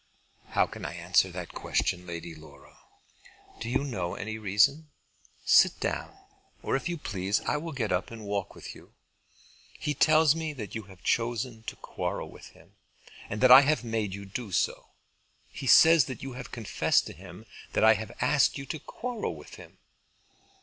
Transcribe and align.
"How 0.47 0.65
can 0.65 0.83
I 0.83 0.95
answer 0.95 1.29
that 1.31 1.53
question, 1.53 2.07
Lady 2.07 2.33
Laura?" 2.33 2.75
"Do 3.59 3.69
you 3.69 3.83
know 3.83 4.15
any 4.15 4.39
reason? 4.39 4.89
Sit 5.45 5.79
down, 5.79 6.17
or, 6.63 6.75
if 6.75 6.89
you 6.89 6.97
please, 6.97 7.39
I 7.41 7.57
will 7.57 7.71
get 7.71 7.91
up 7.91 8.09
and 8.09 8.25
walk 8.25 8.55
with 8.55 8.73
you. 8.73 8.95
He 9.77 9.93
tells 9.93 10.33
me 10.35 10.53
that 10.53 10.73
you 10.73 10.85
have 10.85 11.03
chosen 11.03 11.61
to 11.67 11.75
quarrel 11.75 12.31
with 12.31 12.47
him, 12.47 12.77
and 13.29 13.41
that 13.41 13.51
I 13.51 13.61
have 13.61 13.83
made 13.83 14.15
you 14.15 14.25
do 14.25 14.51
so. 14.51 14.87
He 15.49 15.67
says 15.67 16.05
that 16.05 16.23
you 16.23 16.33
have 16.33 16.51
confessed 16.51 17.05
to 17.05 17.13
him 17.13 17.45
that 17.73 17.83
I 17.83 17.93
have 17.93 18.11
asked 18.21 18.57
you 18.57 18.65
to 18.73 18.79
quarrel 18.79 19.35
with 19.35 19.57
him." 19.57 19.77